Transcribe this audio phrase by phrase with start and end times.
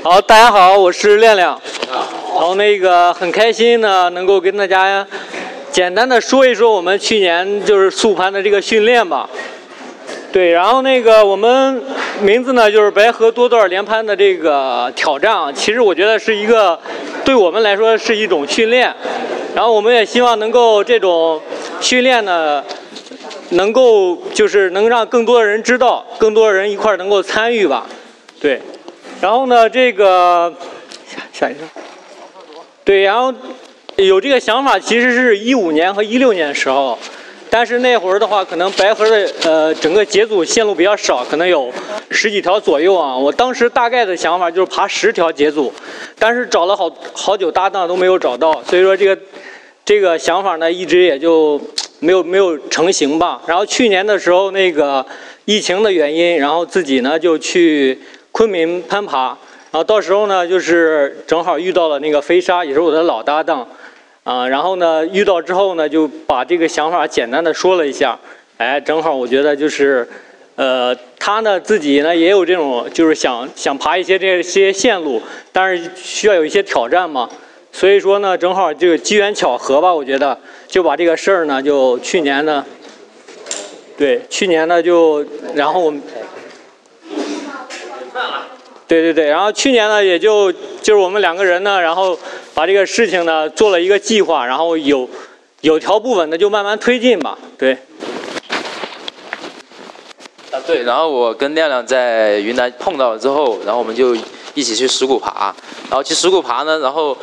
[0.00, 1.60] 好，大家好，我是亮亮。
[2.36, 5.04] 然后那个很开心呢，能够跟大家
[5.72, 9.28] 简单的说一说我们去年就是速攀的这个训练吧。
[10.30, 11.82] 对，然后那个我们
[12.20, 16.78] 名字呢就是白河多段连攀的这个挑战啊，其实我觉得是一个
[17.24, 18.94] 对我们来说是一种训练，
[19.52, 21.40] 然后我们也希望能够这种
[21.80, 22.62] 训练呢，
[23.50, 27.84] 能够就是能让更多的人知道，更多的人一块儿能够参与吧。
[28.40, 28.62] 对，
[29.20, 30.54] 然后呢这个
[31.06, 31.60] 下下一个，
[32.84, 33.34] 对，然后
[33.96, 36.98] 有这个想法其实是一五年和一六年的时候。
[37.50, 41.72] 但是那会儿的话，可能白河的呃整个节组线路比较少，可能有
[42.10, 43.16] 十几条左右啊。
[43.16, 45.72] 我当时大概的想法就是爬十条解组，
[46.18, 49.18] 但是找了好好久搭档都没有找到，所以说这个
[49.82, 51.58] 这个想法呢一直也就
[52.00, 53.40] 没有没有成型吧。
[53.46, 55.04] 然后去年的时候那个
[55.46, 57.98] 疫情的原因，然后自己呢就去
[58.38, 59.36] 昆明攀爬，
[59.72, 63.66] 然后到时候呢就是正好遇到了那个飞沙，也是我的老搭档。
[64.22, 68.16] 啊，然后呢，遇到之后呢，就把这个想法简单的说了一下，
[68.56, 70.08] 哎，正好我觉得就是，
[70.54, 75.20] 呃，他呢自己呢也有这种，就是想想爬一些这些线路，
[75.50, 77.28] 但是需要有一些挑战嘛，
[77.72, 82.64] 所以说呢，正好这个机缘巧合吧，我觉得就把这个事儿呢，就去年呢，
[83.96, 85.26] 对，去年呢就，
[85.56, 86.00] 然后我们。
[88.86, 92.18] 对对对，然后去年呢，也就就是我们两个人呢，然后
[92.54, 95.08] 把这个事情呢做了一个计划，然后有
[95.60, 97.38] 有条不紊的就慢慢推进吧。
[97.58, 97.72] 对。
[100.50, 104.16] 啊对，然后我跟亮亮在云南碰到了之后，然后我们就
[104.54, 105.54] 一起去石鼓爬，
[105.90, 107.16] 然后去石鼓爬呢，然后。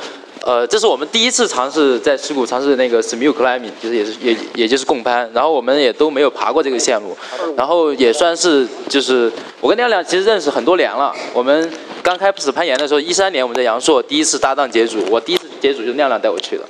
[0.45, 7.17] 呃，这是我们第一次尝试在石鼓尝试那个 smiu climbing，就是也是也也就是共攀，然后我们也都没有爬过这个线路，
[7.57, 11.67] 然后也算是就是我跟亮亮其实认识很多年了，我们
[12.03, 16.63] 刚开始攀岩的时候，一三年我们在阳朔第一次搭档节组，我第一次节组就是亮亮带我去的，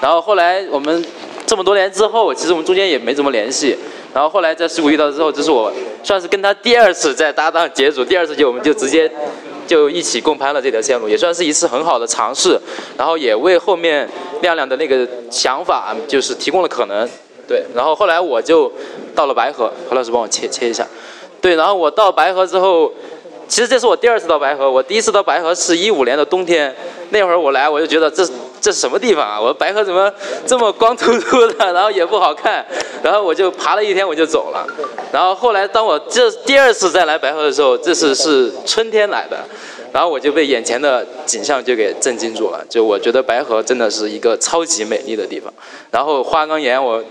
[0.00, 1.04] 然后后来我们
[1.46, 3.76] 这么多年之后，其实我们中间也没怎么联系，
[4.12, 5.72] 然后后来在石鼓遇到之后，这是我
[6.02, 9.08] 算是跟他第二次在搭档节组，第二次就我们就直接。
[9.70, 12.60] 就一起共攀了这条线路，也算是一次很好的尝试，
[12.98, 14.08] 然后也为后面
[14.42, 17.08] 亮亮的那个想法就是提供了可能。
[17.46, 18.72] 对，然后后来我就
[19.14, 20.84] 到了白河，何老师帮我切切一下。
[21.40, 22.92] 对，然后我到白河之后。
[23.46, 26.72] 其实这是我第二次到白河，我第一次到白河是一五年的冬天，
[27.08, 28.24] 那会儿我来我就觉得这
[28.60, 29.40] 这是什么地方啊？
[29.40, 30.12] 我说白河怎么
[30.46, 32.64] 这么光秃秃的，然后也不好看，
[33.02, 34.66] 然后我就爬了一天我就走了。
[35.12, 39.38] 然后后来当我这第二次再来白河的时候，这次是春天来的，
[39.92, 42.64] 然后我就被眼前的景象就给震惊住了。
[42.68, 45.52] 就我觉得白河真的是一个超级美丽的地方。
[45.90, 47.02] 然后花岗岩我，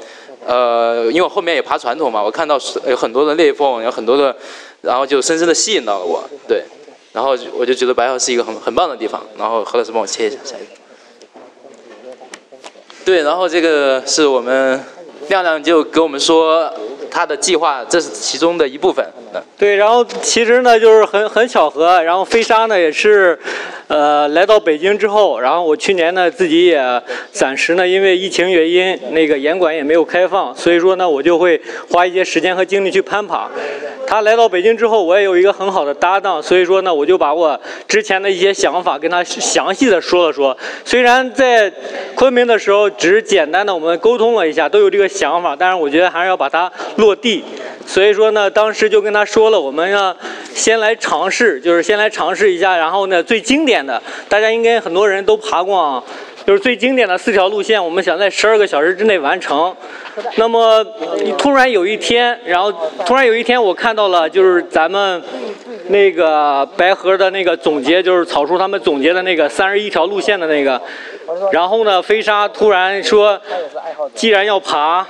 [0.45, 4.35] 呃，因为我后面也爬传统嘛，我看到有很多的裂缝，有很多的。
[4.81, 6.63] 然后就深深的吸引到了我，对，
[7.11, 9.21] 然后我就觉得白河是一个很很棒的地方。
[9.37, 10.78] 然后何老师帮我切一下，下一个。
[13.09, 14.79] 对，然后这个是我们
[15.29, 16.71] 亮亮就给我们说
[17.09, 19.03] 他的计划，这是其中的一部分。
[19.57, 23.39] 对，然后其实呢就是很很巧合，然后飞沙呢也是。
[23.87, 31.59] 呃，来到北京之后，然后我去年呢自己也暂时呢因为疫情原因，那个严管也没有开放，所以说呢我就会
[31.89, 33.49] 花一些时间和精力去攀爬。
[34.09, 40.57] 他来到北京之后，我也有一个很好的搭档，所以说呢我就把我之前的一些想法跟他详细的说了说。
[40.83, 41.71] 虽然在
[42.15, 47.43] 昆明的时候只是简单的我们沟通了一下，都有这个想法，但是我觉得还是要把它落地。
[47.85, 50.15] 所以说呢，当时就跟他说了，我们要
[50.53, 53.79] 先来尝试，就是先来尝试一下，然后呢最经典。
[53.85, 56.03] 的，大家应该很多人都爬过啊，
[56.45, 59.75] 就是最经典的四条路线，我们想在十二个小时之内完成。
[60.35, 60.83] 那么
[61.37, 62.71] 突然有一天，然后
[63.05, 65.21] 突然有一天，我看到了就是咱们
[65.89, 70.81] 那个白河的那个总结，就是草叔他们总结的那个三十一条路线的那个。
[71.51, 73.39] 然后呢，飞沙突然说，
[74.15, 75.05] 既然要爬。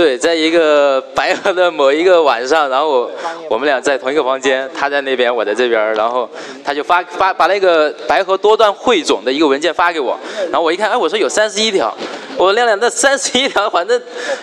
[0.00, 3.10] 对，在一个白河的某一个晚上，然后我
[3.50, 6.26] 我们俩在同一个房间，他在那边，我在这边，然后
[6.64, 10.18] 他就发发把那个白河多段汇总的一个文件发给我，
[10.50, 11.94] 然后我一看，哎，我说有三十一条，
[12.38, 14.00] 我说亮亮，那三十一条，反正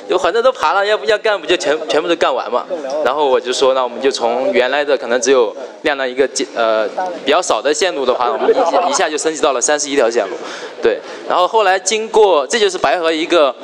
[0.07, 2.63] 就反正都爬了，要不要干不就全全部都干完嘛？
[3.03, 5.51] 然后我就说，那我们就从原来的可能只有
[5.81, 6.87] 亮亮一个呃
[7.25, 10.35] 比较少的线路的话，我们一一下就升级到了三十一条线路，
[10.83, 13.55] 对，然后后来经过，这就是白河一个。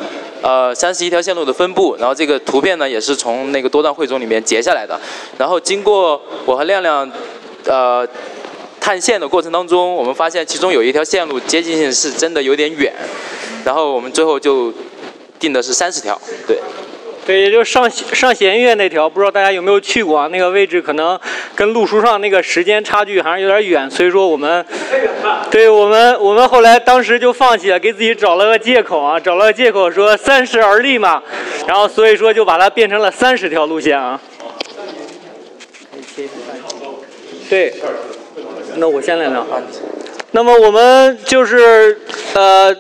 [0.43, 4.99] 呃，三十一条线路的分布，然后这个图片呢也是从那个多段汇总里面截下来的。
[5.37, 7.09] 然后经过我和亮亮，
[7.65, 8.05] 呃，
[8.79, 12.93] 探线的过程当中，我们发现其中有一条线路接近性是真的有点远，
[13.63, 14.73] 然后我们最后就
[15.39, 16.59] 定的是三十条，对。
[17.25, 20.27] 对，也就上上弦月那条，不知道大家有没有去过啊？
[20.27, 21.17] 那个位置可能
[21.55, 24.65] 跟路书上那个时间差距还是有点远，所以说我们，
[25.49, 31.23] 对我们我们后来当时就放弃了，给自己找了个借口啊，找了个借口说三十而立嘛，
[31.65, 34.19] 然后所以说就把它变成了三十条路线啊。
[37.49, 37.73] 对，
[38.75, 39.47] 那我先来聊。
[40.31, 42.01] 那么我们就是
[42.33, 42.75] 呃。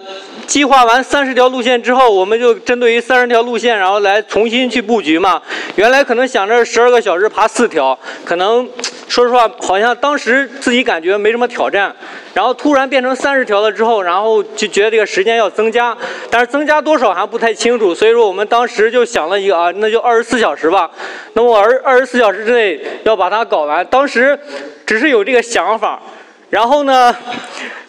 [0.45, 5.41] 计划完三十条路线之后，我们就针对于三十条路线，然后来重新去布局嘛。
[5.75, 8.67] 原来可能想着十二个小时爬四条，可能
[9.07, 11.95] 说实话，好像当时自己感觉没什么挑战。
[12.33, 15.95] 然后突然变成三十条了之后，然后就觉得这个时间要增加，
[16.29, 17.93] 但是增加多少还不太清楚。
[17.93, 20.89] 所以说我们当时就想了一个啊，那就二十四小时吧。
[21.33, 24.37] 那么二二十四小时之内要把它搞完，当时
[24.85, 26.01] 只是有这个想法。
[26.49, 27.15] 然后呢？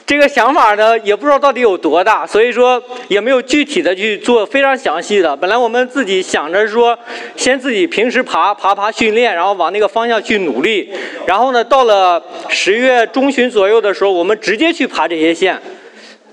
[0.07, 5.35] 这个想法呢，也不知道到底有多大，所以说也没有具体的去做非常详细的。
[5.35, 6.99] 本来我们自己想着说，
[7.37, 10.91] 先自己平时爬爬爬训练，然后往那个方向去努力。
[11.27, 15.59] 然后呢，到了十月中旬左右的时候，我们直接去爬这些线。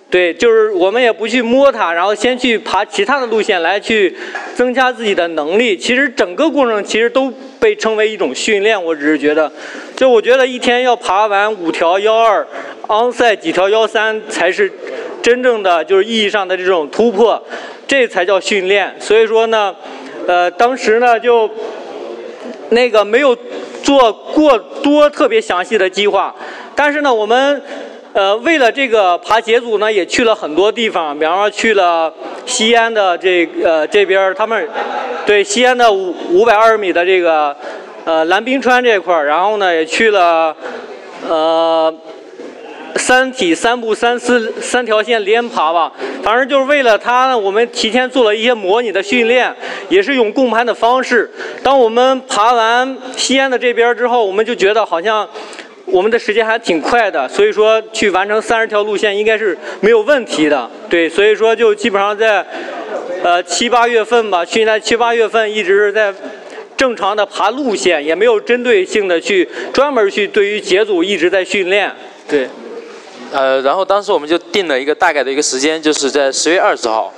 [0.09, 4.13] 对，就是我们也不去摸它，然后先去爬其他的路线来去
[4.53, 5.77] 增加自己的能力。
[5.77, 8.83] 其实整个过程其实都被称为一种训练。
[8.83, 9.49] 我只是觉得，
[9.95, 12.45] 就我觉得一天要爬完五条幺二。
[12.91, 14.69] 昂赛几条幺三才是
[15.21, 17.41] 真正的就是意义上的这种突破，
[17.87, 18.93] 这才叫训练。
[18.99, 19.73] 所以说呢，
[20.27, 21.49] 呃，当时呢就
[22.71, 23.33] 那个没有
[23.81, 26.35] 做过多特别详细的计划，
[26.75, 27.61] 但是呢，我们
[28.11, 32.13] 呃为了这个爬节组呢，也去了很多地方，比方说去了
[32.45, 34.67] 西安的这呃这边他们
[35.25, 37.55] 对西安的五五百二十米的这个
[38.03, 40.53] 呃蓝冰川这块儿，然后呢也去了
[41.29, 41.93] 呃。
[43.11, 45.91] 三体三步三思三条线连爬吧，
[46.23, 49.53] 反正就是为了它，我们提前做了一些模拟的训练，
[49.89, 51.29] 也是用共攀的方式。
[51.61, 55.27] 当我们爬完西安的这边之后，我们就觉得好像
[55.87, 60.71] 我们的时间还挺快的，所以说去完成三十条路线应该是没有问题的。
[60.89, 62.45] 对，所以说就基本上在
[63.21, 66.13] 呃七八月份吧，去年七八月份一直是在
[66.77, 71.91] 正常的爬路线，也没有针对性的去专门去对于节组一直在训练。
[72.25, 72.47] 对。
[73.31, 77.13] 呃，然后当时我们就定了一个大概的一个时间，就是在十月二十号，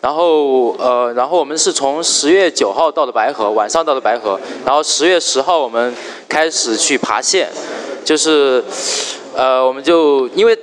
[0.00, 5.94] 然后呃，然后我们是从十月九号到的白河，晚上到的白河，然后十月十号我们
[6.28, 7.48] 开始去爬线，
[8.04, 8.62] 就是
[9.34, 10.56] 呃，我们就因为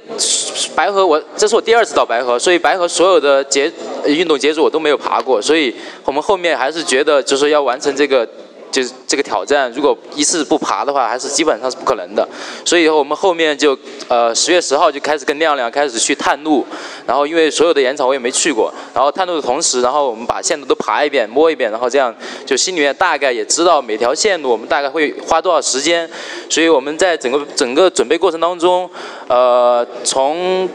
[0.75, 3.71] 白河我这是我第二次到白河，所以白河所有的节
[4.05, 8.27] 运动节组我都没有爬过，所以我们后面还是觉得就是要完成这个。
[8.73, 12.27] 就是这个挑战，如果一次不爬的话，还是基本上是不可能的。
[12.65, 13.77] 所以我们后面就，
[14.07, 16.65] 呃，十月十号就开始跟亮亮开始去探路，
[17.05, 22.11] 然后因为所有的岩场我也没去过，然后探路的同时，然后我们把线路都爬一遍、摸一遍，然后这样
[22.47, 26.09] 就心里面大概也知道每条线路我们大概会花多少时间。
[26.49, 28.89] 所以我们在整个整个准备过程当中，
[29.27, 30.67] 呃，从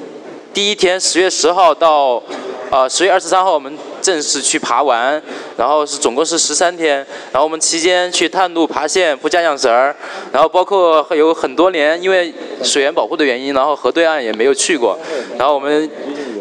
[0.55, 2.23] 第一天十月十号到。
[2.71, 5.21] 啊，十月二十三号我们正式去爬完，
[5.57, 6.97] 然后是总共是十三天，
[7.33, 9.95] 然后我们期间去探路、爬线、铺架降绳儿，
[10.33, 12.33] 然后包括有很多年因为
[12.63, 14.99] 水源保护的原因，然后河对岸也没有去过，
[15.39, 15.91] 然后我们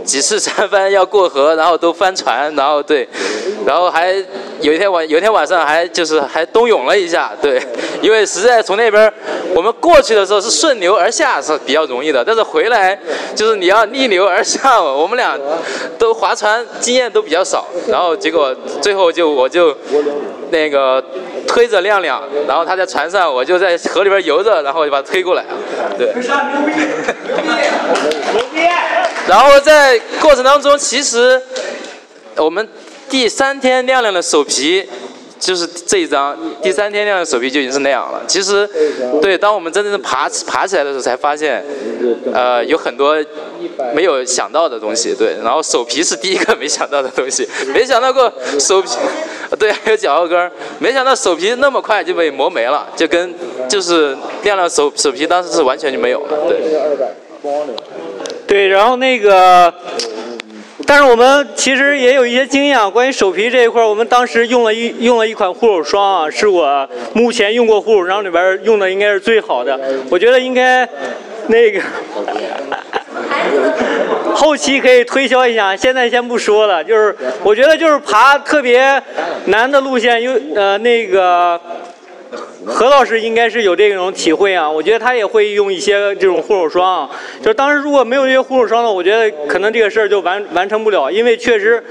[0.04, 3.08] 几次 三番要过河，然后都翻船，然后对，
[3.66, 4.14] 然后还
[4.62, 7.62] 有一天晚有一天晚上还就是还冬泳了一下，对，
[8.02, 9.12] 因为实在从那边
[9.54, 13.00] 我们过去的时候是顺流而下是比较容易的，但是回来
[13.34, 15.40] 就是你要逆流而上，我们俩
[15.98, 16.18] 都。
[16.18, 18.52] 划船经验都比较少，然后结果
[18.82, 19.78] 最后就我就
[20.50, 21.04] 那个
[21.48, 25.46] 推着亮亮，然后他在船上，我就在河里边游着，然后就把他推过来，
[25.96, 26.12] 对。
[29.28, 31.40] 然后在过程当中，其实
[32.38, 32.68] 我们
[33.10, 34.88] 第三天亮亮的手皮。
[35.40, 38.20] 就是这一张，第三天亮的手皮就已经是那样了。
[38.26, 38.68] 其实，
[39.22, 41.64] 对，当我们真正爬爬起来的时候，才发现，
[42.34, 43.16] 呃，有很多
[43.94, 45.14] 没有想到的东西。
[45.14, 48.90] 对，然后手皮是第一个没想到的东西，没想到过手皮，
[49.60, 53.32] 对，还有脚后跟没想到手皮那么快就被磨没了，就跟
[53.70, 56.50] 就是亮亮手手皮当时是完全就没有了。
[56.50, 56.64] 对，
[58.48, 59.72] 对，然后那个。
[60.90, 69.78] 但是我们其实也有一些经验啊，关于手皮这一块我们当时用了一用了一款护手霜啊，是我目前用过护手霜里边用的应该是最好的。
[70.10, 70.88] 我觉得应该
[71.48, 71.82] 那个
[74.34, 76.82] 后期可以推销一下，现在先不说了。
[76.82, 77.14] 就是
[77.44, 79.02] 我觉得就是爬特别
[79.48, 81.60] 难的路线，有呃那个
[82.68, 87.10] 何老师应该是有这种体会啊，我觉得他也会用一些这种护手霜。
[87.42, 91.82] 就当时如果没有这些护手霜呢，我觉得可能这个事儿就完完成不了，因为确实，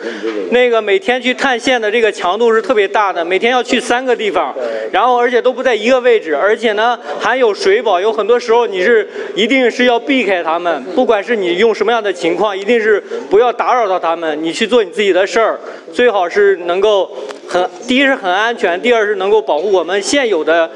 [0.50, 4.54] 那个每天去探线的这个强度是特别大的，每天要去三个地方，
[4.92, 15.58] 然后而且都不在一个位置，而且呢还有水保，有很多时候你是一定是要避开他们，不管是你用什么样的情况，一定是不要打扰到他们，你去做你自己的事儿，
[15.92, 17.10] 最好是能够
[17.48, 20.70] 很第一是很安全，第二是能够保护我们现有的。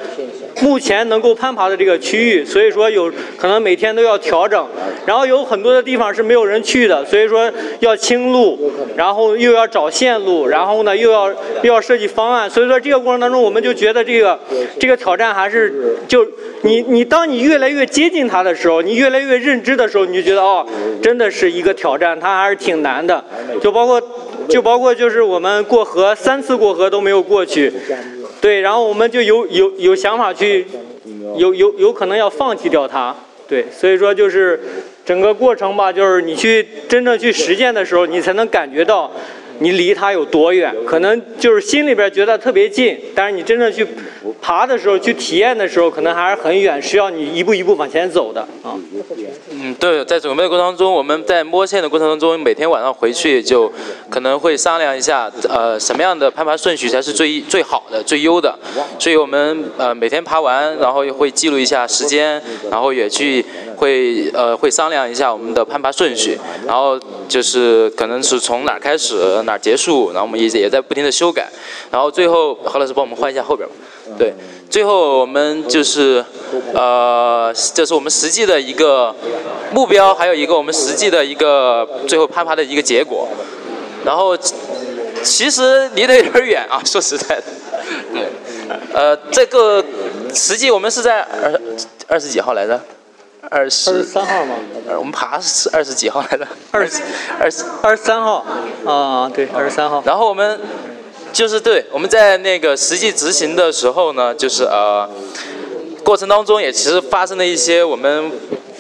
[0.63, 4.67] 目前能够攀爬的这个区域，所以说有可能每天都要调整，
[5.07, 11.31] 然后有很多的地方是没有人去的，所以说要清路，然后又要找线路，然后呢又要
[11.63, 14.39] 又要设计方案，所以说这个过程当中，我们就觉得这个
[14.79, 16.27] 这个挑战还是就
[16.63, 20.67] 你你当你越来越接近它的时候，你越来越认知的时候，你就觉得哦，
[21.01, 23.25] 真的是一个挑战，它还是挺难的，
[23.63, 24.03] 就包括
[24.51, 27.73] 就包括就是我们过河三次过河都没有过去。
[28.41, 30.67] 对，然后我们就有有有想法去，
[31.37, 33.15] 有有有可能要放弃掉它。
[33.49, 34.61] 对，所以说就是
[35.05, 39.11] 整个过程吧，就是你去真正去实践的时候，你才能感觉到。
[39.61, 40.75] 你离它有多远？
[40.87, 43.87] 可能就是心里边觉得特别近，但是你真正去
[44.43, 48.75] 爬的时候、去体验的时候，可能还是很远，需要你一步一步往前走的啊。
[49.51, 53.71] 嗯，对，在准备的过程当中，我们在摸线的过程当中，每天晚上回去就
[54.09, 58.59] 可能会商量一下，呃，什么样的攀爬顺序才是最最好的、最优的。
[58.99, 62.41] 所以我们呃每天爬完，然后会记录一下时间，
[62.71, 63.45] 然后也去
[63.81, 69.43] 会呃会商量一下我们的攀爬顺序，然后就是可能是从哪儿开始。
[69.47, 70.13] 哪结束？
[70.13, 71.49] 然后我们也也在不停的修改，
[71.91, 73.75] 然后最后何老师帮我们换一下后边吧。
[74.19, 74.35] 对，
[74.69, 76.23] 最后我们就是，
[76.75, 79.15] 呃，这是我们实际的一个
[79.73, 83.27] 目标，还有一个我们实际的一个最后攀爬的一个结果。
[84.05, 84.37] 然后
[85.23, 87.45] 其实离得有点远啊，说实在的。
[88.13, 88.29] 对，
[88.93, 89.83] 呃，这个
[90.35, 91.61] 实际我们是在二
[92.09, 92.79] 二十几号来着？
[93.49, 94.55] 二十三号吗？
[94.99, 96.47] 我们爬是二十几号来着？
[96.71, 97.03] 二十
[97.39, 98.45] 二十二十三号。
[98.85, 100.03] 啊，对，二十三号。
[100.05, 100.61] 然后我们
[101.33, 105.09] 就是对，我们在那个实际执行的时候呢，就是呃，
[106.05, 108.31] 过程当中也其实发生了一些我们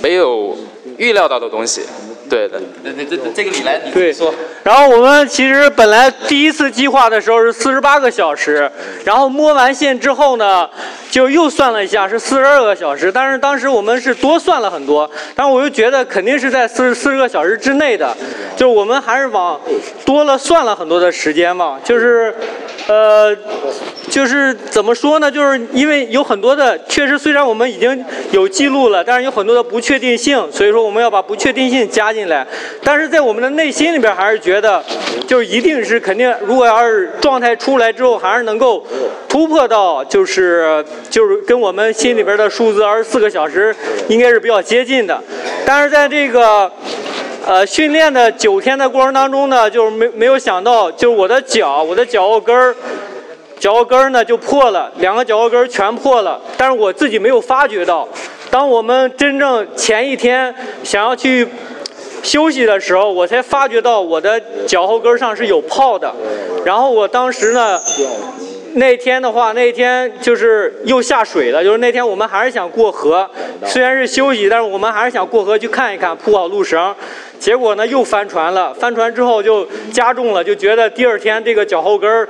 [0.02, 0.57] 没有
[0.99, 1.83] 预料到的东西。
[2.30, 4.32] 对的，这这这这个你来，你说。
[4.62, 8.70] 然后我们其实本来第一次计划的时候是四十八个小时，
[9.04, 10.70] 然后摸完线之后呢，
[11.10, 18.16] 就又算了一下是四十二个小时，但是当时我们是多算了很多，但是我又觉得肯定是在四十四十个小时之内的，
[18.56, 19.60] 就是我们还是往
[20.06, 22.32] 多了算了很多的时间嘛，就是，
[22.87, 23.37] 呃。
[24.11, 25.31] 就是怎么说呢？
[25.31, 32.45] 就是因为有很多的，确实虽然我们已经有记录了，但是有很多的不确定性，所以说我们要把不确定性加进来。
[32.83, 34.85] 但是在我们的内心里边，还是觉得，
[35.29, 38.85] 就是一定是肯定，如果要是状态出来之后，还是能够
[39.29, 43.75] 突破到，就是就是跟我们心里边的数字二十四个小时，
[44.09, 45.23] 应该是比较接近的。
[45.64, 46.69] 但是在这个，
[47.47, 52.75] 呃，训练的九天的过程当中呢，就是没没有想到，就是我的脚，我的脚后跟儿。
[53.61, 58.09] 脚后跟呢就破了，两个脚后跟全破了，但是我自己没有发觉到。
[58.50, 60.52] 当我们真正前一天
[60.83, 61.47] 想要去
[62.23, 66.11] 休息的时候，我才发觉到我的脚后跟上是有泡的。
[66.64, 67.79] 然后我当时呢，
[68.73, 73.29] 那天的话，那天就是又下水了，就是那天我们还是想过河，
[73.67, 76.95] 虽然是休息，但是我们还是想过河去看一看，铺好路绳。
[77.38, 82.29] 结果呢又翻船了，翻船之后就加重了，就觉得第二天这个脚后跟儿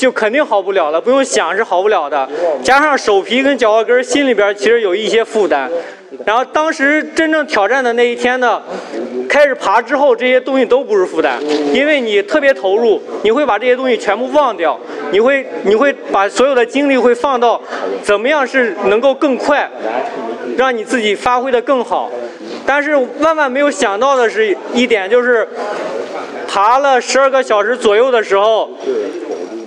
[0.00, 2.26] 就肯定好不了了，不用想是好不了的。
[2.64, 5.70] 加上手皮跟脚后跟心里边其实有一些负担。
[6.24, 8.62] 然后当时真正挑战的那一天呢，
[9.28, 11.38] 开始爬之后，这些东西都不是负担，
[11.74, 14.80] 因为你特别投入，你会把这些东西全部忘掉，
[15.12, 17.60] 你会你会把所有的精力会放到
[18.02, 19.70] 怎么样是能够更快，
[20.56, 22.10] 让你自己发挥的更好。
[22.64, 25.46] 但是万万没有想到的是一点就是，
[26.48, 28.70] 爬了十二个小时左右的时候。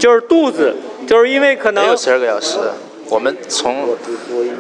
[0.03, 0.75] 就是肚子，
[1.07, 2.57] 就是因为可能没有十二个小时，
[3.09, 3.87] 我们从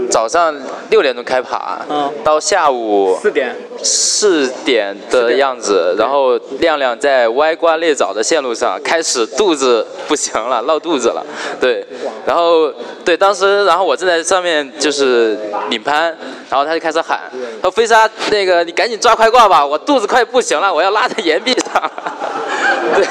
[0.09, 0.55] 早上
[0.89, 1.81] 六点钟开爬，
[2.23, 3.53] 到下午四点。
[3.83, 11.21] 四点的样子，然后亮亮在歪瓜裂枣的线路上开始肚子不行了，闹肚子了，
[11.59, 11.85] 对，
[12.25, 12.71] 然后
[13.03, 15.37] 对当时，然后我正在上面就是
[15.69, 16.03] 领攀，
[16.49, 17.19] 然后他就开始喊，
[17.61, 21.91] 说飞沙那个你赶紧抓快挂吧，我肚子快不行了，我要拉在岩壁上，
[22.95, 23.05] 对。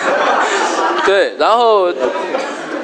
[1.05, 1.93] 对，然后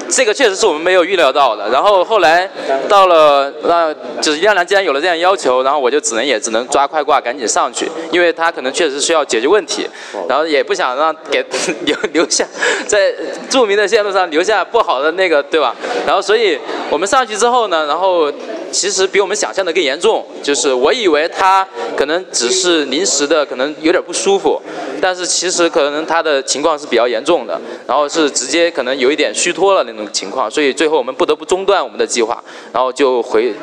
[0.09, 1.69] 这个确实是我们没有预料到的。
[1.69, 2.49] 然后后来
[2.87, 9.87] 到了，那就是亮亮既然有了这样要求，然后我就只能也只能抓快挂赶紧上去，因为他可能确实需要解决问题，
[10.27, 11.45] 然后也不想让给
[11.85, 12.45] 留留下
[12.87, 13.13] 在
[13.49, 15.75] 著名的线路上留下不好的那个，对吧？
[16.05, 16.57] 然后所以
[16.89, 18.31] 我们上去之后呢，然后
[18.71, 24.61] 其实比我们想象的更严重，就是我以为他可能只是临时的，可能有点不舒服，
[25.01, 33.53] 但是其实可能他的情况是比较严重的，然后是直接可能有一点虚脱了那种情况，所以最后我们不得不中断我们的计划，然后就回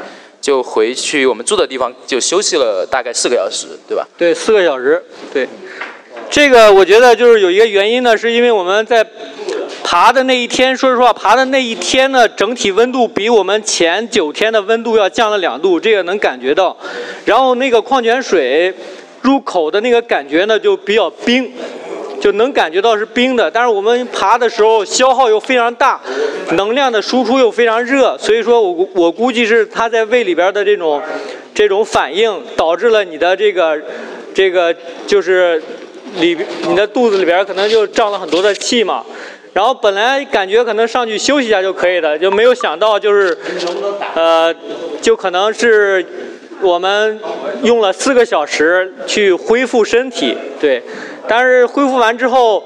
[0.41, 4.07] 就回去我们住的地方就休息了大概四个小时，对吧？
[4.17, 5.03] 对，四个小时，
[5.33, 5.49] 对。
[6.29, 9.07] 这个我觉得就是有一个原因呢，是因为我们在
[9.85, 16.77] 爬的那一天，说实话，爬的那一天呢，整体温度比我们前九天的温度要降了两度，这个能感觉到。
[17.25, 18.75] 然后那个矿泉水
[19.23, 21.53] 入口的那个感觉呢，就比较冰，
[22.21, 23.51] 就能感觉到是冰的。
[23.51, 26.01] 但是我们爬的时候消耗又非常大，
[26.53, 31.03] 能量的输出又非常热，所以说我我估计是它在胃里边的这种
[31.55, 33.81] 这种反应，导致了你的这个
[34.35, 34.75] 这个
[35.07, 35.63] 就是。
[36.19, 36.35] 里
[36.67, 39.05] 你的肚子里边可能就胀了很多的气嘛，
[39.53, 43.37] 然后本来感觉可能上去休息一下就可以的，就没有想到就是，
[44.15, 44.55] 呃，
[45.03, 46.07] 就可能是
[46.63, 47.21] 我们
[47.63, 50.83] 用了四个小时去恢复身体，对，
[51.29, 52.65] 但是恢复完之后。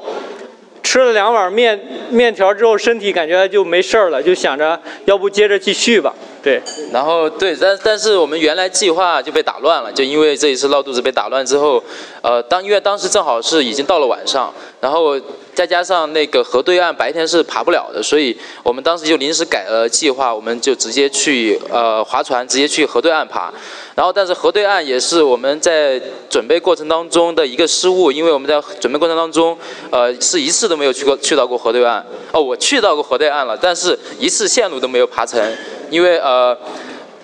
[0.82, 1.78] 吃了两碗面
[2.11, 6.12] 面条之后，身体感觉就没事儿了，就想着要不接着继续吧。
[6.42, 11.82] 对，然后对，但但是我们原来计划就被打乱了，就因为这一次闹肚子被打乱之后，
[12.23, 15.20] 呃，当因为当时正好是已经到了晚上，然后。
[15.52, 23.52] 再加上那个河对岸白天是爬不了的，所以我们当时就临时改了计划，我们就直接去呃划船，直接去河对岸爬。
[23.94, 29.59] 然后，但是河对岸也是我们在准备过程当中的一个失误，因为我们在准备过程当中，
[29.90, 32.02] 呃，是一次都没有去过去到过河对岸。
[32.32, 35.38] 哦，我去到过河对岸了，但是一次线路都没有爬成，
[35.90, 36.56] 因为呃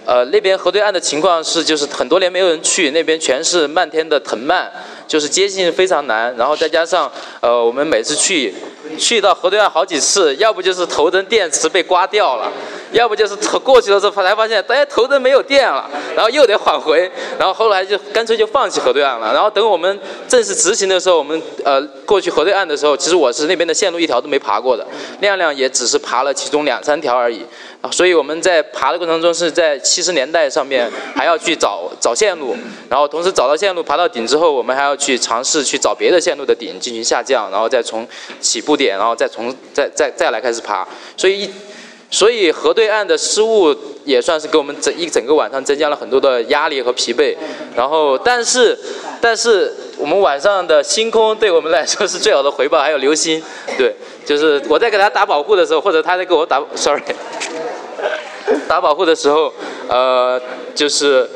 [0.04, 4.70] 呃那边河对岸的情况是就是很多年没有人去，那边全是漫天的藤蔓。
[5.08, 7.08] 就是接近非常难，然后再加上，
[7.40, 8.52] 呃，我们每次去，
[8.98, 12.50] 去到河对岸好几次，要不就是头灯电池被刮掉了，
[12.92, 19.32] 要不就是头过去的时候才发现，哎，头灯没有电了，然后又得返回，然后后来就干脆就放弃河对岸了。
[19.32, 24.86] 然后等我们正式执行的时候，我们呃过去河对岸的时候，其实我是那边的线路一条都没爬过的，
[25.20, 27.44] 亮亮也只是爬了其中两三条而已。
[27.80, 32.56] 啊所以我们在爬的过程中是在七十年代上面还要去找找线路，
[32.88, 38.06] 然后同时找到线路爬到顶之后，我们还要去尝试去找别的线路的顶进行下降，然后再从
[38.40, 40.86] 起步点，然后再从再再再来开始爬。
[41.17, 41.50] 所以一
[42.10, 47.36] 所以河对岸的失误也算是给我们整一整个晚上增加了很多的压力和疲惫。
[47.75, 48.78] 然后但是
[49.21, 53.43] 但是我们晚上的星空对我们来说是最好的回报，还有流星，
[53.76, 57.02] 对，就是我在给他打保护的时候，或者他在给我打，sorry。
[58.69, 59.52] 打保护的时候，
[59.89, 60.41] 呃，
[60.75, 61.28] 就是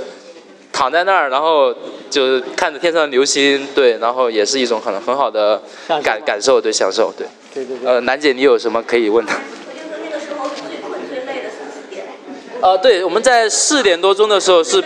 [0.73, 1.75] 躺在那儿，然后
[2.11, 5.63] 就是看着天上的流星，对，然后也是一种很很好的
[6.03, 7.27] 感感受，对，享受，对。
[7.55, 7.89] 对对对。
[7.89, 9.33] 呃，楠姐，你有什么可以问的？
[12.61, 14.83] 呃，对，我们在四点多钟的时候是，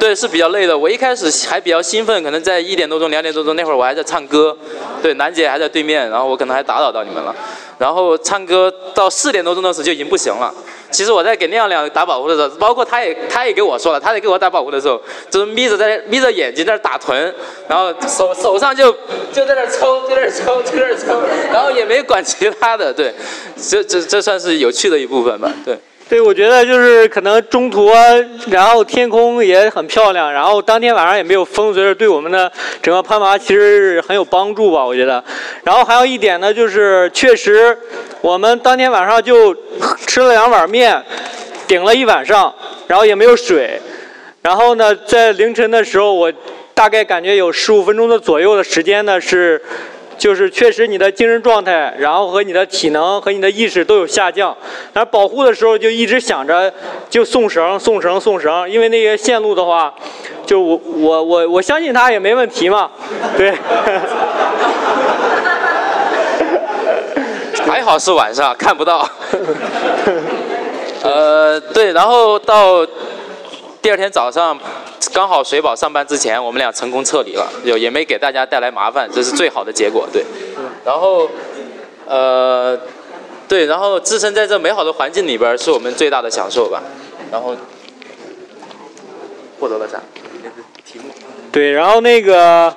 [0.00, 0.76] 对，是比较累的。
[0.76, 4.56] 我一开始还比较兴奋，可能在一点多钟、两点多钟那会儿我还在唱歌，
[5.02, 7.34] 对，楠姐还在对面，然后我可能还打扰到你们了。
[7.76, 10.54] 然后唱歌到四点多钟的时候就已经不行了。
[10.94, 17.34] 其实我在给亮亮打保护的时候，包括他也他也给我说了，他在给我打保护的时候，就是眯着在眯着眼睛在那打臀，
[17.68, 18.92] 然后手手上就
[19.32, 21.20] 就在那抽，就在那抽，就在那抽，
[21.52, 23.12] 然后也没管其他的，对，
[23.56, 25.76] 这这这算是有趣的一部分吧，对。
[26.06, 27.90] 对，我觉得就是可能中途，
[28.48, 32.52] 然后天空也很漂亮，然后当天晚上也没有风，所以对我们的
[32.82, 35.24] 整个攀爬其实是很有帮助吧，我觉得。
[35.62, 37.76] 然后还有一点呢，就是确实
[38.24, 39.54] 我们当天晚上就
[40.06, 40.98] 吃了两碗面，
[41.68, 42.50] 顶了一晚上，
[42.86, 43.78] 然后也没有水。
[44.40, 46.32] 然后呢，在凌晨的时候，我
[46.72, 49.60] 大概感觉有十五分钟的左右的时间呢是。
[50.16, 54.56] 就是确实你的精神状态，然后和你的体能和你的意识都有下降。
[54.92, 56.72] 然后保护的时候就一直想着
[57.10, 59.92] 就送绳、送绳、送绳，因为那些线路的话，
[60.46, 62.92] 就我我我我相信他也没问题嘛，
[63.36, 63.52] 对。
[67.74, 69.04] 还好是晚上看不到。
[71.02, 72.86] 呃，对，然后到
[73.82, 74.56] 第二天早上。
[75.12, 80.24] 刚好水宝上班之前，我们俩成功撤离了，有也没给大家带来麻烦，这是最好的结果，对。
[80.84, 81.28] 然后，
[82.06, 82.76] 呃，
[83.46, 86.82] 对，然后置身在这美好的环境里边，是我们最大的享受吧。
[87.30, 87.54] 然后，
[89.60, 90.00] 获得了啥？
[90.84, 91.04] 题目。
[91.52, 92.74] 对，然后那个。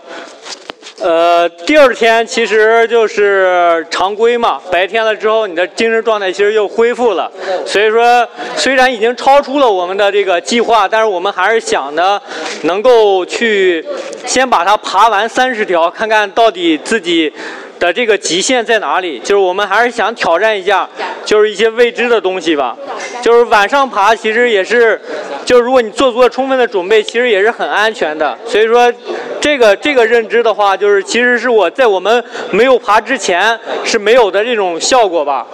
[1.00, 7.32] 呃，第二天其实就是常规嘛，白天了之后，你的精神状态其实又恢复了。
[7.68, 12.20] 所以说，虽然已经超出了我们的这个计划，但是我们还是想呢，
[12.64, 13.86] 能够去
[14.26, 17.32] 先把它爬完三十条，看看到底自己
[17.80, 19.20] 的这个极限在哪里。
[19.20, 20.90] 就是我们还是想挑战一下，
[21.24, 22.76] 就是一些未知的东西吧。
[23.22, 23.38] 就。
[23.38, 25.00] 是晚上爬，其实也是，
[25.46, 28.36] 就如果你做足了充分的准备，其实也是很安全的。
[28.48, 28.92] 所以说，
[29.40, 35.46] 这个这个认知的话，就是其实是我在我们没有爬之前是没有的这种效果吧。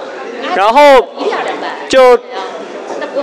[0.55, 0.79] 然后
[1.89, 2.17] 就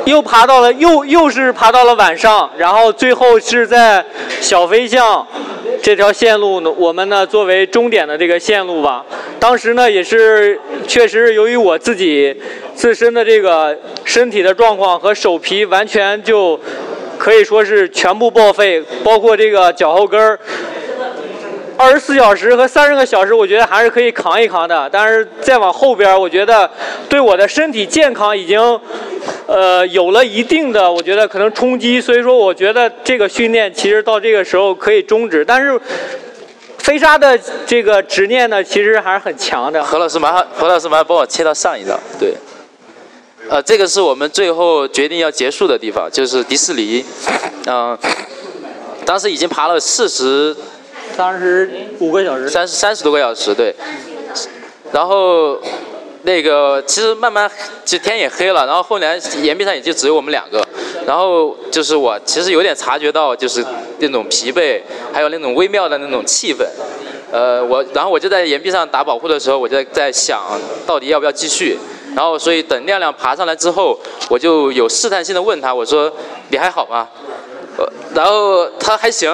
[0.04, 4.04] 又爬到了，又又是爬到了晚上，然后最后是在
[4.40, 5.26] 小飞象
[5.82, 9.04] 这条线路呢，我们呢作为终点的这个线路吧。
[9.38, 12.34] 当时呢也是确实由于我自己
[12.74, 16.58] 自身的这个身体的状况和手皮完全就
[17.18, 20.38] 可以说是全部报废，包括这个脚后跟儿。
[21.76, 24.86] 二十四小时和三十个小时，我觉得还是可以扛一扛的。
[24.92, 26.70] 但是再往后边，我觉得
[27.08, 28.78] 对我的身体健康已经，
[29.46, 32.00] 呃，有了一定的，我觉得可能冲击。
[32.00, 35.44] 所以说，我觉得这个训练其实到这个时候可以终止。
[35.44, 35.80] 但是
[36.78, 39.82] 飞沙的这个执念呢，其实还是很强的。
[39.82, 41.98] 何老师麻烦，何老师麻烦帮我切到上一张。
[42.18, 42.34] 对，
[43.48, 47.04] 呃，这个是我们最后决定要结束的地方，就是迪士尼。
[47.66, 47.98] 嗯，
[49.04, 50.56] 当时已经爬了四十。
[51.16, 53.74] 三十五个小时，三十三十多个小时，对。
[54.90, 55.60] 然后
[56.22, 57.50] 那个其实慢慢
[57.84, 60.66] 就天也黑了，然后后来岩壁上也就只有我们两个。
[61.06, 63.64] 然后就是我其实有点察觉到就是
[63.98, 64.80] 那种疲惫，
[65.12, 66.64] 还有那种微妙的那种气氛。
[67.32, 70.42] 呃，我然后我就在岩壁上打保护的时候，我就在想
[70.86, 71.78] 到底要不要继续。
[72.14, 76.12] 然后所以等亮亮爬上来之后，我就有试探性的问他，我说
[76.50, 77.08] 你还好吗？
[77.78, 79.32] 呃然后他还行。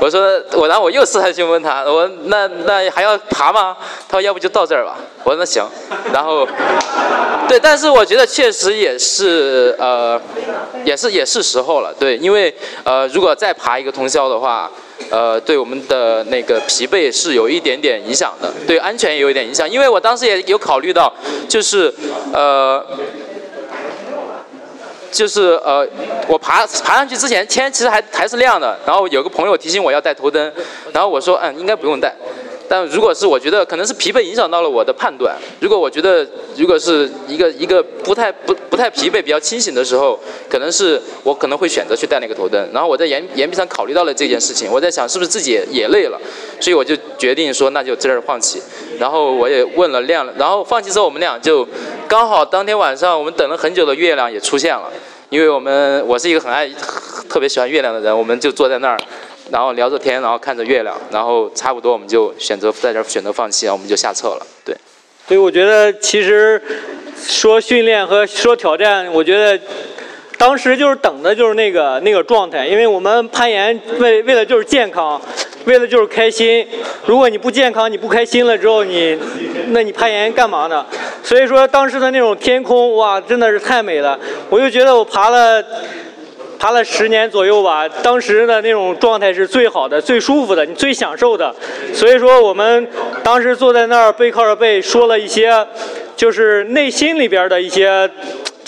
[0.00, 3.76] 我说我，然后我又试探性问他，我那那还要爬吗？
[4.08, 4.96] 他说要不就到这儿吧。
[5.24, 5.66] 我说那行，
[6.12, 6.46] 然后
[7.48, 10.20] 对，但是我觉得确实也是呃，
[10.84, 14.70] 也是也是时候了，对，因为呃如果再爬一个通宵的话，
[15.10, 21.12] 呃对我们的那个疲惫是有一点点影响的，对安全也有一点影响，因为我当时也有考虑到，
[21.48, 21.92] 就是
[22.32, 22.84] 呃。
[25.10, 25.86] 就是呃，
[26.26, 30.52] 我爬爬上去之前天其实还还是亮的，然后有个朋友提醒我要带头灯，
[30.92, 32.14] 然后我说嗯应该不用带。
[32.68, 36.26] 但如果是我觉得可能是疲惫影响到了我的判断，如果我觉得
[36.56, 42.68] 如果是一个一个不太不不太疲惫比较清醒的时候，可能是我可能会选择去带那个头灯。
[42.72, 46.20] 然后我在岩岩壁上考虑到了这件事情，我在想是不是自己也也累了，
[46.60, 48.62] 所以我就决定说那就这儿放弃。
[48.98, 51.66] 然后我也问了亮，然后放弃之后我们俩就
[52.06, 54.90] 刚好当天晚上我们等了很久的月亮也出现了，
[55.30, 56.68] 因为我们我是一个很爱
[57.28, 58.98] 特别喜欢月亮的人，我们就坐在那儿。
[59.50, 64.46] 然后聊着天，然后看着月亮，然后差不多我们就选择在这儿选择放弃，然后我们就下撤了。
[64.64, 64.76] 对，
[65.26, 66.62] 所以我觉得其实
[67.16, 69.58] 说训练和说挑战，我觉得
[70.36, 75.20] 当时就是等的就是那个那个状态，因为我们攀岩为为了就是健康，
[75.64, 76.66] 为了就是开心。
[77.06, 79.18] 如果你不健康，你不开心了之后，你
[79.68, 80.84] 那你攀岩干嘛呢？
[81.22, 84.18] 所以说当时的那种天空，哇，真的是太美了。
[84.50, 85.64] 我就觉得我爬了。
[86.58, 91.54] 爬了十年左右吧，当时的那种状态是最好的、最舒服的，你最享受的。
[91.94, 92.88] 所以说，我们
[93.22, 95.66] 当时坐在那儿背靠着背，说了一些，
[96.16, 98.10] 就是内心里边的一些。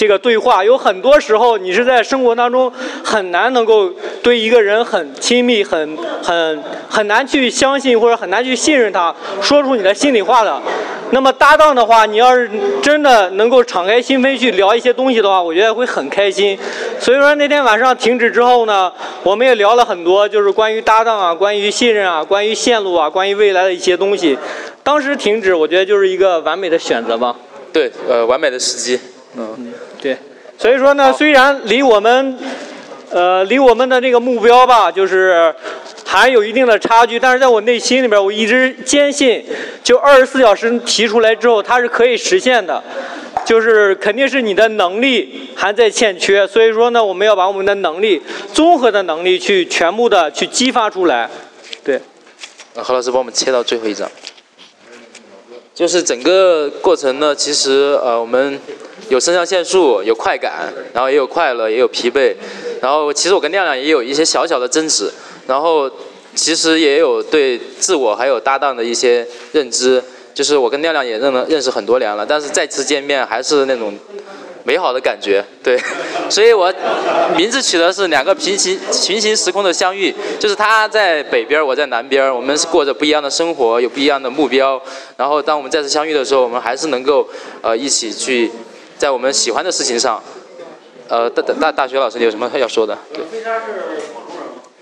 [0.00, 2.72] 这个对话有很多时候，你是在生活当中
[3.04, 10.58] 很难能够对一个人很亲密、很很很难去相信或者很难去信任他，说出你的心里话的。
[11.10, 16.58] 那么搭档的话，你要是真的能够敞开心扉去聊一些东西的话，我觉得会很开心。
[16.98, 18.90] 所以说那天晚上停止之后呢，
[19.22, 24.38] 我们也聊了很多，就是关于搭档啊、关于信任啊、关于线路啊、关于未来的一些东西。
[24.82, 27.36] 当时停止，我觉得就是一个完美的选择吧。
[27.70, 28.98] 对，呃，完美的时机。
[29.36, 29.70] 嗯。
[30.00, 30.16] 对，
[30.56, 32.38] 所以说呢，虽然离我们，
[33.10, 35.54] 呃，离我们的那个目标吧，就是
[36.06, 39.44] 还有一定的差距，但是在我内心里边，我一直坚信，
[39.84, 42.82] 就二十四小时提出来之后，它是可以实现的，
[43.44, 48.22] 就是肯定是你的能力还在欠缺，所以说呢，我们要把我们的能力，
[48.54, 51.28] 综合的能力去全部的去激发出来，
[51.84, 52.00] 对。
[52.74, 54.10] 何老师帮我们切到最后一张，
[55.74, 58.58] 就是整个过程呢，其实呃，我们。
[59.10, 62.32] 有肾上腺素，有快感，然后也有快乐，也有疲惫，
[62.80, 65.10] 然后其实我跟亮亮也有一些小小的争执，
[65.48, 65.90] 然后
[66.36, 70.00] 其实也有对自我还有搭档的一些认知，
[70.32, 73.92] 就是我跟亮亮也认了认识很多年了，但是再次见面还是那种
[74.62, 75.76] 美好的感觉，对，
[76.30, 76.72] 所以我
[77.36, 84.80] 名字取的是两个平行平行时空的相遇，就是他在北边，我在南边，我们是过着不一样的生活，有不一样的目标，
[85.16, 87.28] 然后当我们再次相遇的时候，我们还是能够
[87.60, 88.48] 呃一起去。
[89.00, 90.22] 在我们喜欢的事情上，
[91.08, 92.98] 呃，大大大学老师，你有什么要说的？
[93.14, 93.24] 对。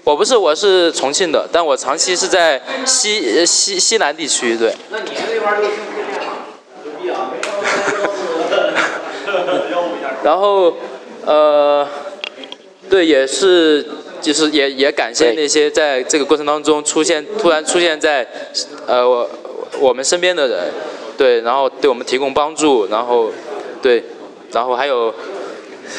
[0.02, 4.74] 我不是，我是重庆的，但我长期是在西西西南地区，对。
[4.90, 6.32] 那你那边儿就训练吗？
[6.90, 7.30] 牛逼啊！
[10.24, 10.74] 然后
[11.24, 11.86] 呃，
[12.90, 13.86] 对，也是，
[14.20, 18.26] 就是也也感谢那些在这个过程当中出现突然出现在
[18.88, 19.30] 呃我
[19.78, 20.72] 我们身边的人，
[21.16, 23.30] 对，然后对我们提供帮助，然后
[23.82, 24.04] 对，
[24.52, 25.14] 然后还有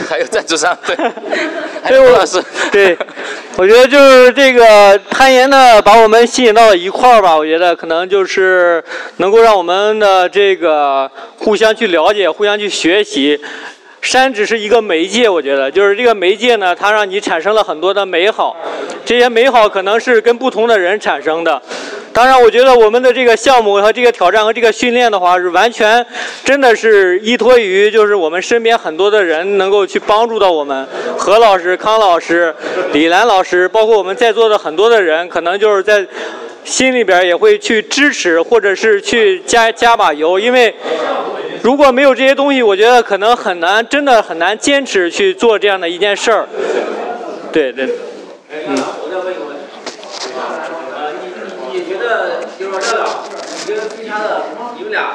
[0.08, 0.96] 还有赞助商，对，
[1.84, 2.98] 还有老师， 对，
[3.58, 7.36] 我觉得就是这个攀岩呢，把我们吸引到了一块儿吧。
[7.36, 8.84] 我觉得可能就是
[9.18, 13.40] 能够让我们的这个互相去了解，互相去学习。
[14.02, 18.56] 山只是一个媒介，我觉得就是这个媒介呢，它让你产生了很多的美好，
[19.06, 21.62] 这些美好可能是跟不同的人产生的。
[22.12, 26.04] 当然，我觉得我们的这个项目和这个挑战和这个训练的话，是完全
[26.44, 32.54] 真的是依托于就是我们身边很多的人能够去帮助到我们，何老师、康老师、
[32.94, 36.06] 李兰老师，包括我们在座的很多的人，可能就是在
[36.64, 40.74] 心里边也会去支持，或者是去加加把油，因为。
[41.62, 46.48] 如果没有这些东西，我觉得可能很难，真的很难坚持去做这样的一件事儿。
[47.52, 47.86] 对对。
[48.50, 48.78] 嗯。
[49.04, 49.64] 我再问一个问题。
[50.96, 51.12] 呃，
[51.74, 53.06] 你觉得，就是说这个，
[53.68, 54.44] 你跟飞侠的，
[54.78, 55.14] 你们俩，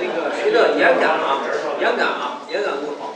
[0.00, 1.40] 那个谁的演感啊？
[1.80, 2.40] 演感啊？
[2.50, 3.14] 演感更好。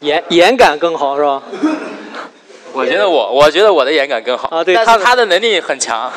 [0.00, 1.42] 演演感更好是吧？
[2.72, 4.48] 我觉得我，我觉得我的演感更好。
[4.48, 4.74] 啊，对。
[4.74, 6.10] 他他的能力很强。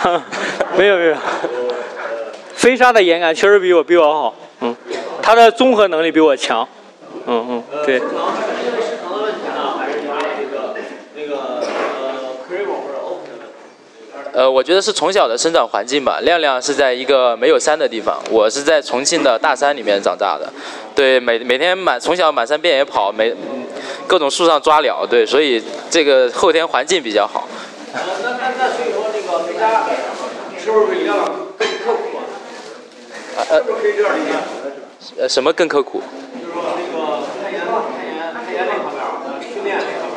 [0.77, 1.15] 没 有没有。
[2.55, 4.35] 飞沙的演感确实比我比我好。
[4.61, 4.75] 嗯。
[5.23, 6.67] 他的综合能力比我强，
[7.25, 7.97] 嗯嗯，对。
[7.97, 10.75] 市场市场的问题呢，还是因为这个
[11.15, 13.45] 那个呃 c r e 或者 open 的
[14.15, 14.29] 问题？
[14.33, 16.19] 呃，我觉得是从小的生长环境吧。
[16.23, 20.51] 亮亮是在一个没有山的地方，我是在重庆的大山里面长大的。
[20.93, 23.33] 对，每每天满从小满山遍野跑，每
[24.05, 27.47] 各种树上抓鸟，对，所以这个后天环境比较好。
[27.93, 29.85] 呃，那那那所以说那个回家
[30.59, 31.25] 是不是比亮亮
[31.57, 33.39] 更刻苦啊？
[33.49, 34.33] 是不是可以这样理解？
[35.17, 36.01] 呃，什么更刻苦？
[36.33, 38.85] 就是说那个攀岩、攀岩、攀岩那方
[39.39, 40.15] 面，训练那方面。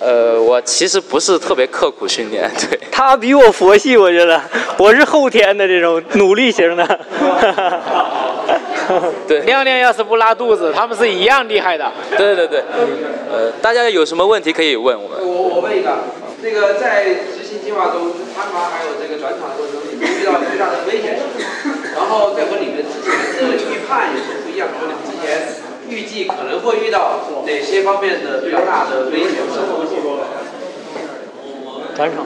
[0.00, 2.78] 呃，我其实不是特别刻苦训练，对。
[2.90, 4.40] 他比我佛系，我觉得，
[4.76, 6.84] 我是后天的这种努力型的。
[9.26, 9.40] 对。
[9.42, 11.90] 亮亮要是不拉肚子，他们是一样厉害的。
[12.16, 12.62] 对对对。
[13.32, 15.18] 呃，大家有什么问题可以问我们。
[15.20, 15.98] 我我问一个，
[16.42, 21.50] 那个在执行计划中，攀爬还有这个转场的过程中，你遇到最大的危险是什么？
[22.14, 24.68] 然后再和你们之前的预判有什么不一样？
[24.68, 25.48] 和你们之前
[25.88, 29.32] 预计可能会遇到哪些方面的比较大的危险？
[31.96, 32.24] 转场。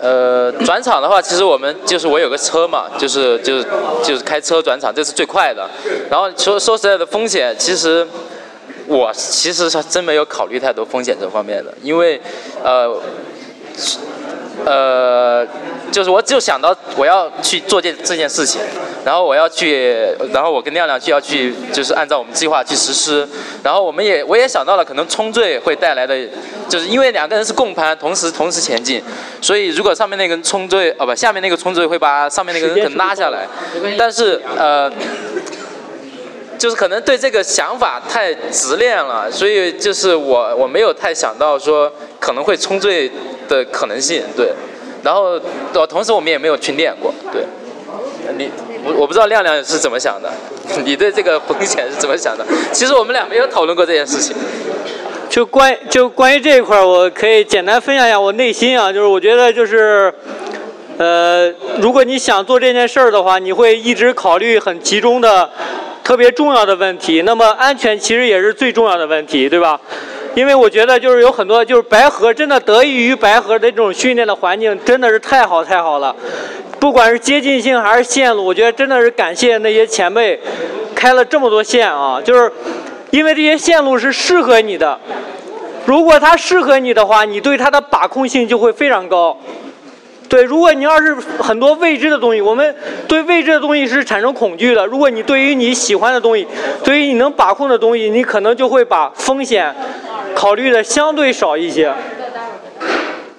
[0.00, 3.66] 呃，转场的话，其实我们就是我有个车嘛，就是就是
[4.02, 5.68] 就是开车转场，这是最快的。
[6.10, 8.06] 然后说说实在的，风险其实
[8.86, 12.18] 我其实是真没有考虑太多风险这方面的，因为
[12.62, 12.98] 呃。
[14.64, 15.46] 呃，
[15.90, 18.62] 就是我只有想到我要去做这这件事情，
[19.04, 19.94] 然后我要去，
[20.32, 23.28] 然后我跟亮亮就要去，就是按照我们计划去实施。
[23.62, 26.16] 然后我们也我也想到了可能冲坠会带来的，
[26.68, 29.02] 就是因为两个人是共攀，同时同时前进，
[29.40, 33.46] 所以如果上面那个人冲坠，哦不，下面那个冲坠会把上面那个人给拉下来。
[33.98, 34.90] 但是呃，
[36.58, 43.10] 就是可能对这个想法太执念了，所以就是我我没有太想到说可能会冲坠。
[43.46, 44.50] 的可能性对，
[45.02, 45.38] 然后
[45.74, 47.44] 呃，同时我们也没有去练过，对，
[48.38, 48.50] 你
[48.84, 50.30] 我我不知道亮亮是怎么想的，
[50.84, 52.44] 你对这个风险是怎么想的？
[52.72, 54.36] 其实我们俩没有讨论过这件事情。
[55.30, 60.12] 就关就关于这一块儿，我可以简单分享一下我内心啊，就是我觉得就是，
[60.96, 65.50] 呃，如果你想做这件事儿的话，你会一直考虑很集中的、
[66.04, 69.80] 特别重要的问题，那么安全其实也是最重要的问题，对吧？
[70.36, 76.14] 因为我觉得就是有很多就是白河真的得益于白河的这种训练的环境真的是太好太好了，
[76.84, 80.38] 不管是接近性还是线路，我觉得真的是感谢那些前辈
[80.94, 82.52] 开了这么多线啊，就是
[83.10, 85.00] 因为这些线路是适合你的，
[85.86, 89.34] 如果它适合你的话，你对它的把控性就会非常高。
[90.28, 92.76] 对，如果你要是很多未知的东西，我们
[93.08, 94.84] 对未知的东西是产生恐惧的。
[94.84, 96.46] 如果你对于你喜欢的东西，
[96.84, 99.74] 对于你能把控的东西，你可能就会把风险
[100.34, 101.90] 考虑的相对少一些。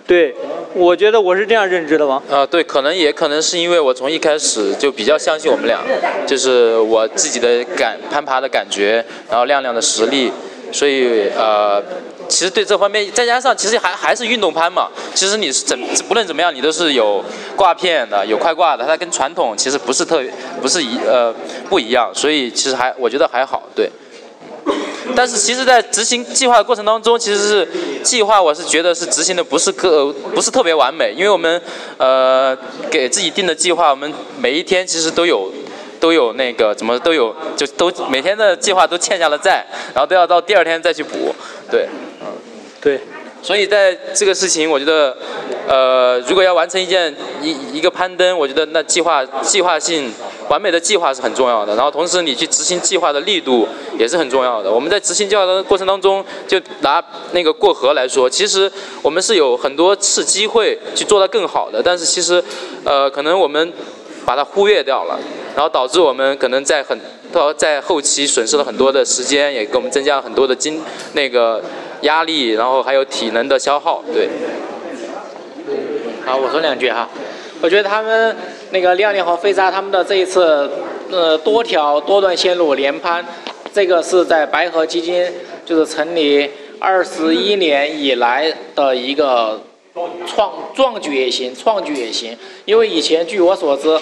[0.07, 0.35] 对，
[0.73, 2.21] 我觉得我是这样认知的吗。
[2.29, 5.79] 啊，对，可能也可能是因为我从一开始就比较相信我们俩，
[6.27, 10.31] 就是我自己的感攀爬的感觉，然后亮亮的实力，
[10.71, 11.83] 所以呃。
[12.27, 14.89] 其实对这方面，再加上其实还还是运动攀嘛。
[15.13, 17.23] 其实你是怎不论怎么样，你都是有
[17.55, 18.83] 挂片的，有快挂的。
[18.83, 21.31] 它跟传统其实不是特别不是一呃
[21.69, 23.87] 不一样，所以其实还我觉得还好对。
[25.15, 27.67] 但是其实，在执行计划的过程当中，其实是
[28.03, 31.61] 计划我是觉得是执行的不是个不是特别完美，因为我们
[31.97, 32.57] 呃
[32.89, 35.51] 给自己定的计划，我们每一天其实都有。
[35.97, 41.33] 都有那个怎么都有，就都每天的计划都欠下了债，然后都要到第二天再去补，
[41.71, 41.87] 对，
[42.21, 42.27] 嗯
[42.79, 42.99] 对，
[43.41, 45.17] 所以在这个事情，我觉得，
[45.67, 50.11] 呃，如果要完成一件一一个攀登，我觉得那计划计划性
[50.47, 51.75] 完美的计划是很重要的。
[51.75, 54.71] 然后同时你去执行计划的力度也是很重要的。
[54.71, 62.43] 我们在执行计划的过程当中，就拿那个过河来说，其实我们是有很多次机会去做到更好的，但是其实，
[62.83, 63.73] 呃，可能我们
[64.23, 65.19] 把它忽略掉了，
[65.55, 66.95] 然后导致我们可能在很
[67.33, 70.79] 到在后期损失了很多的时间，也给我们增加了很多的精
[71.13, 71.59] 那个
[72.01, 74.29] 压力，然后还有体能的消耗，对。
[76.25, 77.07] 好，我说两句哈。
[77.61, 78.35] 我觉得他们
[78.71, 80.67] 那个亮亮和飞沙他们的这一次，
[81.11, 83.23] 呃，多条多段线路连攀，
[83.71, 85.31] 这个是在白河基金
[85.63, 89.61] 就是成立二十一年以来的一个
[90.25, 92.35] 创壮举也行，创举也行。
[92.65, 93.95] 因为以前据我所知，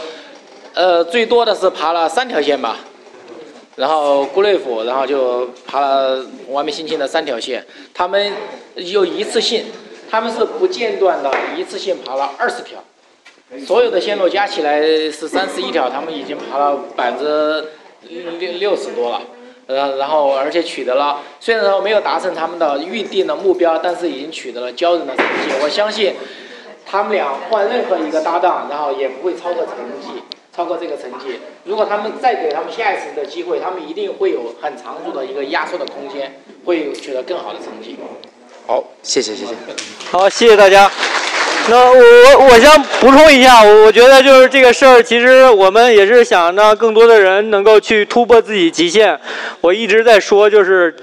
[0.73, 2.77] 呃，最多的是爬了三条线吧，
[3.75, 8.31] 然后郭瑞府，然后就爬了完美星星的三条线，他们
[8.75, 9.65] 又一次性。
[10.13, 12.83] 他们是不间断的，一次性爬了二十条，
[13.65, 17.69] 所有的线路加起来是三十一条，他们已经爬了百分之
[18.07, 19.23] 六六十多了，
[19.65, 25.55] 呃，然后而且取得了，虽然说没有达成他们的预定的目标，但是已经取得了骄人的成绩。
[25.63, 26.13] 我相信，
[26.85, 30.21] 他们俩换任何一个搭档，然后也不会超过成绩，
[30.55, 31.39] 超过这个成绩。
[31.63, 37.97] 如果他们再给他们下一次的机会，他们一定会有很长足的一个压缩的空间，会取得更好的成绩。
[38.65, 39.53] 好，谢谢谢谢。
[40.11, 40.89] 好，谢谢大家。
[41.69, 49.17] 那我我我想补充一下，我觉得就是这个事儿，其实我们也是想让更多的人能够去突破自己极限。
[49.61, 50.93] 我一直在说，就是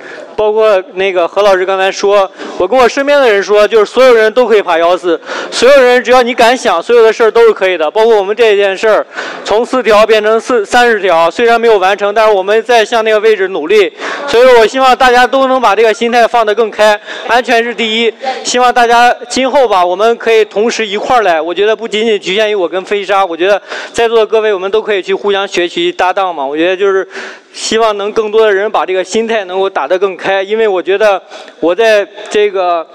[0.40, 7.90] 包括那个何老师刚才说，我跟我身边的人说，就是所有人都可以爬幺四，所有人只要你敢想，所有的事儿都是可以的。
[7.90, 9.06] 包括我们这件事儿，
[9.44, 13.92] 从四条变成四三十条，虽然没有完成，但是我们在向那个位置努力。
[14.26, 18.14] 所以我希望大家都能把这个心态放得更开，安全是第一。
[18.42, 21.38] 希望大家今后吧，我们可以同时一块儿来。
[21.38, 23.60] 我觉得不仅仅局限于我跟飞沙，我觉得
[23.92, 26.46] 在座的各位，我们都可以去互相学习搭档嘛。
[26.46, 27.06] 我觉得就是
[27.52, 31.20] 希望能更多的人把这个心态能够打得更开，因为我觉得
[31.58, 32.86] 我在这个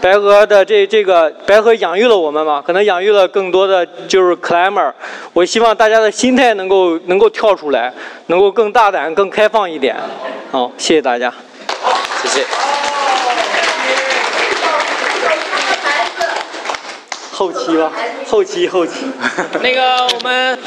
[0.00, 4.92] 白河的这这个白河养育了我们嘛，可能养育了更多的就是 climber。
[5.32, 7.92] 我希望大家的心态能够能够跳出来，
[8.26, 9.96] 能够更大胆、更开放一点。
[10.50, 11.32] 好，谢谢大家。
[12.22, 12.44] 谢谢。
[17.30, 17.92] 后期吧，
[18.26, 19.06] 后期后期。
[19.62, 20.58] 那个我们，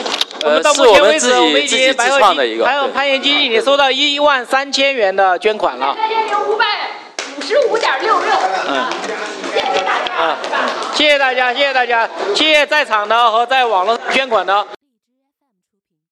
[0.44, 5.96] 我们到呃是我们目前为止，自己我们已自己自经白鹤创的一个还有对攀岩基地已经收到一万三千元的捐款了。
[5.96, 6.66] 大家有五百
[7.38, 8.34] 五十五点六六，
[8.68, 8.86] 嗯
[9.54, 10.12] 谢谢大家。
[10.20, 10.36] 嗯，
[10.94, 14.66] 谢谢大家，谢谢大家，谢谢在场的和在网络捐款的。